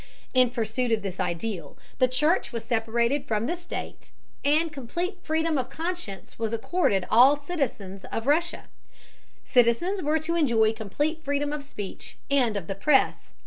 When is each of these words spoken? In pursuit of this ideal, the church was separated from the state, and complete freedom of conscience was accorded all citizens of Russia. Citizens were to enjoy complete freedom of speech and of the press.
In 0.33 0.49
pursuit 0.49 0.91
of 0.91 1.03
this 1.03 1.19
ideal, 1.19 1.77
the 1.99 2.07
church 2.07 2.51
was 2.51 2.63
separated 2.65 3.27
from 3.27 3.45
the 3.45 3.55
state, 3.55 4.09
and 4.43 4.73
complete 4.73 5.19
freedom 5.21 5.59
of 5.59 5.69
conscience 5.69 6.39
was 6.39 6.53
accorded 6.53 7.05
all 7.11 7.35
citizens 7.35 8.03
of 8.05 8.25
Russia. 8.25 8.63
Citizens 9.45 10.01
were 10.01 10.17
to 10.17 10.33
enjoy 10.33 10.73
complete 10.73 11.23
freedom 11.23 11.53
of 11.53 11.61
speech 11.61 12.17
and 12.31 12.57
of 12.57 12.65
the 12.65 12.73
press. 12.73 13.33